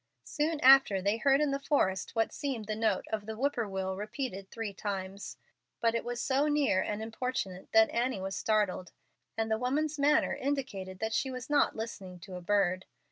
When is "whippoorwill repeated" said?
3.35-4.49